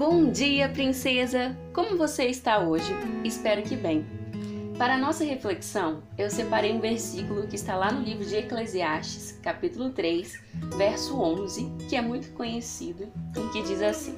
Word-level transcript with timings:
Bom 0.00 0.30
dia, 0.30 0.66
princesa! 0.66 1.54
Como 1.74 1.98
você 1.98 2.24
está 2.24 2.58
hoje? 2.58 2.90
Espero 3.22 3.60
que 3.60 3.76
bem. 3.76 4.06
Para 4.78 4.96
nossa 4.96 5.24
reflexão, 5.24 6.02
eu 6.16 6.30
separei 6.30 6.72
um 6.72 6.80
versículo 6.80 7.46
que 7.46 7.54
está 7.54 7.76
lá 7.76 7.92
no 7.92 8.00
livro 8.00 8.24
de 8.24 8.34
Eclesiastes, 8.34 9.38
capítulo 9.42 9.90
3, 9.90 10.40
verso 10.78 11.20
11, 11.20 11.70
que 11.86 11.96
é 11.96 12.00
muito 12.00 12.32
conhecido 12.32 13.08
e 13.36 13.52
que 13.52 13.62
diz 13.62 13.82
assim: 13.82 14.14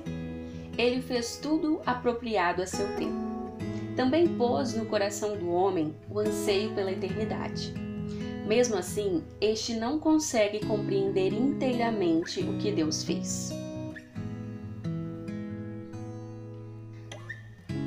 Ele 0.78 1.02
fez 1.02 1.40
tudo 1.42 1.82
apropriado 1.84 2.62
a 2.62 2.66
seu 2.66 2.86
tempo. 2.94 3.18
Também 3.96 4.28
pôs 4.28 4.74
no 4.74 4.86
coração 4.86 5.36
do 5.36 5.50
homem 5.50 5.96
o 6.08 6.20
anseio 6.20 6.72
pela 6.76 6.92
eternidade. 6.92 7.74
Mesmo 8.46 8.76
assim, 8.76 9.24
este 9.40 9.74
não 9.74 9.98
consegue 9.98 10.64
compreender 10.64 11.32
inteiramente 11.32 12.38
o 12.38 12.56
que 12.58 12.70
Deus 12.70 13.02
fez. 13.02 13.52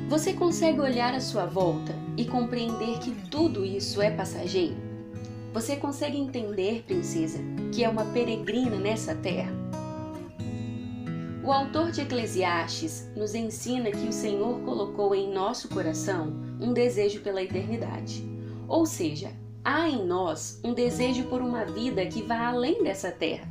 Você 0.08 0.32
consegue 0.32 0.80
olhar 0.80 1.12
à 1.14 1.20
sua 1.20 1.46
volta 1.46 1.92
e 2.16 2.24
compreender 2.24 3.00
que 3.00 3.10
tudo 3.28 3.64
isso 3.64 4.00
é 4.00 4.08
passageiro? 4.08 4.76
Você 5.52 5.74
consegue 5.74 6.16
entender, 6.16 6.84
princesa, 6.86 7.40
que 7.74 7.82
é 7.82 7.88
uma 7.88 8.04
peregrina 8.04 8.76
nessa 8.76 9.16
terra? 9.16 9.52
O 11.42 11.50
autor 11.50 11.90
de 11.90 12.02
Eclesiastes 12.02 13.10
nos 13.16 13.34
ensina 13.34 13.90
que 13.90 14.06
o 14.06 14.12
Senhor 14.12 14.60
colocou 14.60 15.12
em 15.12 15.32
nosso 15.32 15.68
coração 15.68 16.32
um 16.60 16.72
desejo 16.72 17.20
pela 17.20 17.42
eternidade. 17.42 18.24
Ou 18.68 18.86
seja, 18.86 19.32
há 19.64 19.88
em 19.88 20.06
nós 20.06 20.60
um 20.62 20.72
desejo 20.72 21.24
por 21.24 21.40
uma 21.40 21.64
vida 21.64 22.06
que 22.06 22.22
vá 22.22 22.46
além 22.46 22.84
dessa 22.84 23.10
terra, 23.10 23.48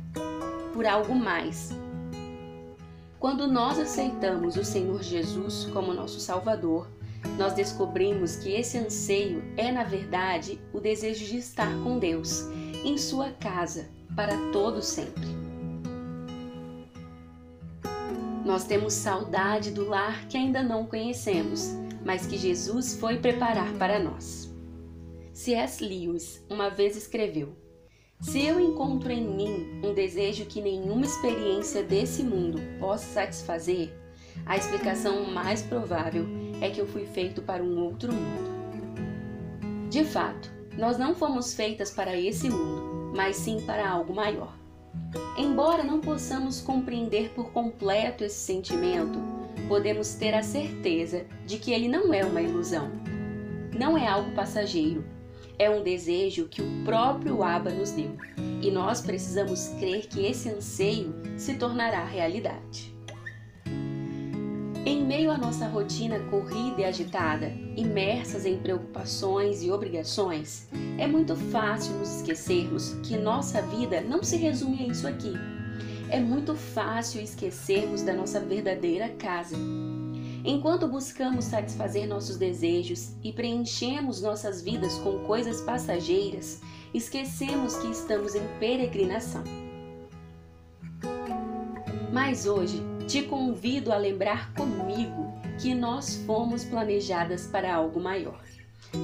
por 0.72 0.86
algo 0.86 1.14
mais, 1.14 1.70
quando 3.26 3.48
nós 3.48 3.76
aceitamos 3.76 4.56
o 4.56 4.62
Senhor 4.62 5.02
Jesus 5.02 5.64
como 5.72 5.92
nosso 5.92 6.20
Salvador, 6.20 6.88
nós 7.36 7.54
descobrimos 7.54 8.36
que 8.36 8.54
esse 8.54 8.78
anseio 8.78 9.42
é, 9.56 9.72
na 9.72 9.82
verdade, 9.82 10.60
o 10.72 10.78
desejo 10.78 11.24
de 11.24 11.38
estar 11.38 11.66
com 11.82 11.98
Deus, 11.98 12.42
em 12.84 12.96
Sua 12.96 13.32
casa, 13.32 13.90
para 14.14 14.32
todo 14.52 14.80
sempre. 14.80 15.26
Nós 18.44 18.62
temos 18.62 18.92
saudade 18.92 19.72
do 19.72 19.88
lar 19.88 20.28
que 20.28 20.36
ainda 20.36 20.62
não 20.62 20.86
conhecemos, 20.86 21.72
mas 22.04 22.28
que 22.28 22.38
Jesus 22.38 22.94
foi 22.94 23.18
preparar 23.18 23.72
para 23.72 23.98
nós. 23.98 24.54
C.S. 25.32 25.82
Lewis 25.82 26.46
uma 26.48 26.70
vez 26.70 26.96
escreveu: 26.96 27.56
se 28.20 28.44
eu 28.44 28.58
encontro 28.58 29.12
em 29.12 29.26
mim 29.26 29.80
um 29.84 29.92
desejo 29.92 30.46
que 30.46 30.62
nenhuma 30.62 31.04
experiência 31.04 31.82
desse 31.82 32.22
mundo 32.22 32.60
possa 32.80 33.04
satisfazer, 33.04 33.92
a 34.46 34.56
explicação 34.56 35.24
mais 35.30 35.62
provável 35.62 36.26
é 36.60 36.70
que 36.70 36.80
eu 36.80 36.86
fui 36.86 37.06
feito 37.06 37.42
para 37.42 37.62
um 37.62 37.78
outro 37.84 38.12
mundo. 38.12 38.56
De 39.90 40.02
fato, 40.02 40.50
nós 40.76 40.98
não 40.98 41.14
fomos 41.14 41.54
feitas 41.54 41.90
para 41.90 42.18
esse 42.18 42.48
mundo, 42.48 43.12
mas 43.14 43.36
sim 43.36 43.60
para 43.66 43.88
algo 43.88 44.14
maior. 44.14 44.56
Embora 45.36 45.84
não 45.84 46.00
possamos 46.00 46.60
compreender 46.60 47.30
por 47.30 47.50
completo 47.52 48.24
esse 48.24 48.38
sentimento, 48.38 49.18
podemos 49.68 50.14
ter 50.14 50.34
a 50.34 50.42
certeza 50.42 51.26
de 51.44 51.58
que 51.58 51.72
ele 51.72 51.88
não 51.88 52.12
é 52.12 52.24
uma 52.24 52.40
ilusão. 52.40 52.90
Não 53.78 53.96
é 53.96 54.06
algo 54.06 54.32
passageiro, 54.32 55.04
é 55.58 55.70
um 55.70 55.82
desejo 55.82 56.48
que 56.48 56.62
o 56.62 56.84
próprio 56.84 57.42
Abba 57.42 57.70
nos 57.70 57.90
deu, 57.92 58.16
e 58.62 58.70
nós 58.70 59.00
precisamos 59.00 59.68
crer 59.78 60.06
que 60.06 60.24
esse 60.24 60.48
anseio 60.48 61.14
se 61.36 61.54
tornará 61.54 62.04
realidade. 62.04 62.94
Em 64.84 65.04
meio 65.04 65.32
à 65.32 65.36
nossa 65.36 65.66
rotina 65.66 66.20
corrida 66.30 66.82
e 66.82 66.84
agitada, 66.84 67.52
imersas 67.76 68.46
em 68.46 68.56
preocupações 68.56 69.60
e 69.62 69.70
obrigações, 69.70 70.68
é 70.96 71.08
muito 71.08 71.34
fácil 71.34 71.94
nos 71.94 72.18
esquecermos 72.18 72.94
que 73.02 73.16
nossa 73.16 73.60
vida 73.62 74.00
não 74.00 74.22
se 74.22 74.36
resume 74.36 74.84
a 74.84 74.86
isso 74.86 75.08
aqui. 75.08 75.32
É 76.08 76.20
muito 76.20 76.54
fácil 76.54 77.20
esquecermos 77.20 78.02
da 78.02 78.14
nossa 78.14 78.38
verdadeira 78.38 79.08
casa, 79.18 79.56
Enquanto 80.46 80.86
buscamos 80.86 81.46
satisfazer 81.46 82.06
nossos 82.06 82.36
desejos 82.36 83.10
e 83.24 83.32
preenchemos 83.32 84.22
nossas 84.22 84.62
vidas 84.62 84.96
com 84.98 85.18
coisas 85.24 85.60
passageiras, 85.62 86.60
esquecemos 86.94 87.74
que 87.78 87.90
estamos 87.90 88.36
em 88.36 88.46
peregrinação. 88.60 89.42
Mas 92.12 92.46
hoje 92.46 92.80
te 93.08 93.24
convido 93.24 93.92
a 93.92 93.96
lembrar 93.96 94.54
comigo 94.54 95.34
que 95.60 95.74
nós 95.74 96.22
fomos 96.24 96.64
planejadas 96.64 97.48
para 97.48 97.74
algo 97.74 97.98
maior. 97.98 98.40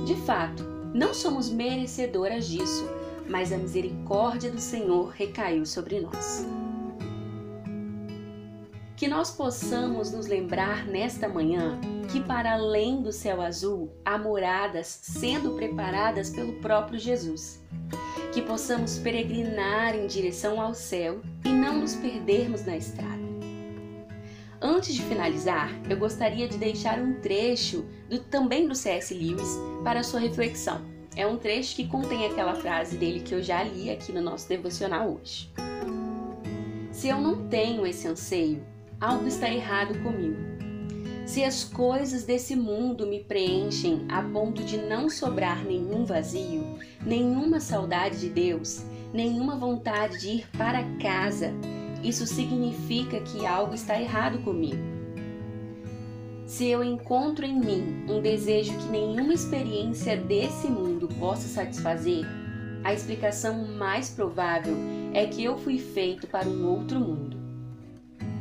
De 0.07 0.15
fato, 0.25 0.63
não 0.95 1.13
somos 1.13 1.51
merecedoras 1.51 2.47
disso, 2.47 2.89
mas 3.29 3.53
a 3.53 3.57
misericórdia 3.57 4.49
do 4.49 4.61
Senhor 4.61 5.09
recaiu 5.09 5.67
sobre 5.67 5.99
nós. 5.99 6.47
Que 9.03 9.09
nós 9.09 9.33
possamos 9.33 10.13
nos 10.13 10.29
lembrar 10.29 10.87
nesta 10.87 11.29
manhã 11.29 11.77
que, 12.13 12.21
para 12.21 12.53
além 12.53 13.03
do 13.03 13.11
céu 13.11 13.43
azul, 13.43 13.91
há 14.05 14.17
moradas 14.17 14.87
sendo 14.87 15.57
preparadas 15.57 16.31
pelo 16.31 16.53
próprio 16.61 17.01
Jesus. 17.01 17.61
Que 18.33 18.41
possamos 18.41 18.99
peregrinar 18.99 19.97
em 19.97 20.07
direção 20.07 20.61
ao 20.61 20.73
céu 20.73 21.21
e 21.45 21.49
não 21.49 21.81
nos 21.81 21.97
perdermos 21.97 22.65
na 22.65 22.77
estrada. 22.77 23.21
Antes 24.61 24.95
de 24.95 25.03
finalizar, 25.03 25.69
eu 25.91 25.97
gostaria 25.97 26.47
de 26.47 26.57
deixar 26.57 27.01
um 27.01 27.21
trecho 27.21 27.85
do, 28.09 28.21
também 28.21 28.69
do 28.69 28.75
C.S. 28.77 29.13
Lewis 29.13 29.59
para 29.83 30.05
sua 30.05 30.21
reflexão. 30.21 30.81
É 31.17 31.27
um 31.27 31.39
trecho 31.39 31.75
que 31.75 31.89
contém 31.89 32.25
aquela 32.25 32.55
frase 32.55 32.97
dele 32.97 33.19
que 33.19 33.35
eu 33.35 33.43
já 33.43 33.65
li 33.65 33.91
aqui 33.91 34.13
no 34.13 34.23
nosso 34.23 34.49
devocional 34.49 35.11
hoje. 35.11 35.51
Se 36.93 37.09
eu 37.09 37.21
não 37.21 37.49
tenho 37.49 37.85
esse 37.85 38.07
anseio, 38.07 38.65
algo 39.03 39.27
está 39.27 39.51
errado 39.53 40.01
comigo. 40.01 40.37
Se 41.27 41.43
as 41.43 41.65
coisas 41.65 42.23
desse 42.23 42.55
mundo 42.55 43.05
me 43.05 43.19
preenchem 43.19 44.07
a 44.09 44.23
ponto 44.23 44.63
de 44.63 44.77
não 44.77 45.11
sobrar 45.11 45.65
nenhum 45.65 46.05
vazio, 46.05 46.79
nenhuma 47.05 47.59
saudade 47.59 48.21
de 48.21 48.29
Deus, 48.29 48.85
nenhuma 49.13 49.57
vontade 49.57 50.21
de 50.21 50.29
ir 50.29 50.49
para 50.57 50.85
casa, 51.01 51.53
isso 52.01 52.27
significa 52.29 53.21
que 53.21 53.45
algo 53.45 53.75
está 53.75 54.01
errado 54.01 54.39
comigo. 54.39 54.83
Se 56.47 56.69
eu 56.69 56.85
encontro 56.85 57.45
em 57.45 57.59
mim 57.59 58.05
um 58.09 58.21
desejo 58.21 58.77
que 58.79 58.89
nenhuma 58.89 59.35
experiência 59.35 60.17
desse 60.17 60.69
mundo 60.69 61.09
possa 61.19 61.49
satisfazer, 61.49 62.25
a 62.85 62.95
explicação 62.95 63.67
mais 63.67 64.11
provável 64.11 64.77
é 65.13 65.27
que 65.27 65.43
eu 65.43 65.59
fui 65.59 65.79
feito 65.79 66.29
para 66.29 66.49
um 66.49 66.69
outro 66.69 67.01
mundo. 67.01 67.42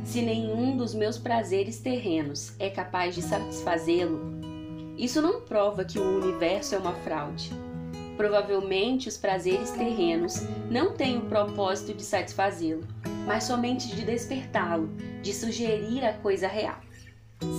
Se 0.04 0.20
nenhum 0.20 0.76
dos 0.76 0.94
meus 0.94 1.18
prazeres 1.18 1.78
terrenos 1.78 2.52
é 2.58 2.68
capaz 2.68 3.14
de 3.14 3.22
satisfazê-lo, 3.22 4.20
isso 4.96 5.22
não 5.22 5.40
prova 5.40 5.84
que 5.84 5.98
o 5.98 6.18
universo 6.18 6.74
é 6.74 6.78
uma 6.78 6.92
fraude. 6.92 7.50
Provavelmente 8.16 9.08
os 9.08 9.16
prazeres 9.16 9.70
terrenos 9.70 10.42
não 10.70 10.92
têm 10.92 11.18
o 11.18 11.22
propósito 11.22 11.94
de 11.94 12.04
satisfazê-lo, 12.04 12.82
mas 13.26 13.44
somente 13.44 13.88
de 13.94 14.04
despertá-lo, 14.04 14.90
de 15.22 15.32
sugerir 15.32 16.04
a 16.04 16.12
coisa 16.12 16.46
real. 16.46 16.80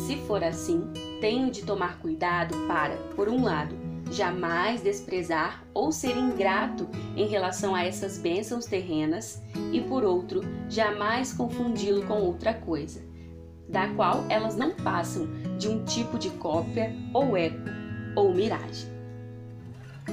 Se 0.06 0.16
for 0.28 0.44
assim, 0.44 0.84
tenho 1.20 1.50
de 1.50 1.64
tomar 1.64 2.00
cuidado 2.00 2.56
para, 2.68 2.96
por 3.16 3.28
um 3.28 3.44
lado, 3.44 3.76
jamais 4.12 4.82
desprezar 4.82 5.64
ou 5.74 5.92
ser 5.92 6.16
ingrato 6.18 6.88
em 7.16 7.28
relação 7.28 7.74
a 7.74 7.84
essas 7.84 8.18
bênçãos 8.18 8.66
terrenas, 8.66 9.42
e 9.72 9.82
por 9.82 10.04
outro, 10.04 10.42
jamais 10.70 11.34
confundi-lo 11.34 12.06
com 12.06 12.22
outra 12.22 12.54
coisa, 12.54 13.02
da 13.68 13.88
qual 13.90 14.24
elas 14.30 14.56
não 14.56 14.76
passam 14.76 15.28
de 15.58 15.68
um 15.68 15.84
tipo 15.86 16.18
de 16.18 16.30
cópia 16.32 16.94
ou 17.14 17.36
eco 17.36 17.70
ou 18.16 18.34
miragem. 18.34 18.92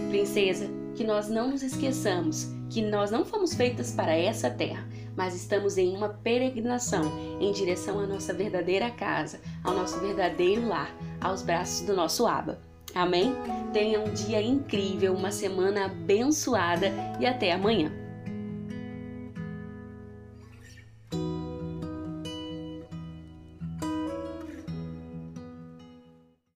Princesa, 0.09 0.69
que 0.95 1.05
nós 1.05 1.29
não 1.29 1.51
nos 1.51 1.63
esqueçamos 1.63 2.61
que 2.71 2.81
nós 2.81 3.11
não 3.11 3.25
fomos 3.25 3.53
feitas 3.53 3.93
para 3.93 4.15
essa 4.15 4.49
terra, 4.49 4.87
mas 5.17 5.35
estamos 5.35 5.77
em 5.77 5.95
uma 5.95 6.09
peregrinação 6.09 7.03
em 7.41 7.53
direção 7.53 7.99
à 7.99 8.07
nossa 8.07 8.33
verdadeira 8.33 8.89
casa, 8.91 9.41
ao 9.65 9.75
nosso 9.75 9.99
verdadeiro 9.99 10.69
lar, 10.69 10.95
aos 11.21 11.43
braços 11.43 11.85
do 11.85 11.95
nosso 11.95 12.27
Aba. 12.29 12.70
Amém? 12.95 13.35
Tenha 13.73 14.01
um 14.01 14.13
dia 14.13 14.43
incrível, 14.43 15.15
uma 15.15 15.31
semana 15.31 15.87
abençoada 15.87 16.93
e 17.21 17.27
até 17.27 17.53
amanhã. 17.53 18.10